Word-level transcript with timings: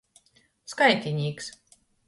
Skaitinīks. 0.73 1.53